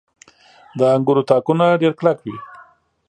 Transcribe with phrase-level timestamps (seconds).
[0.77, 2.35] •د انګورو تاکونه ډېر کلک وي.